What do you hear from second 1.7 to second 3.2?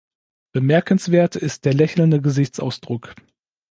lächelnde Gesichtsausdruck.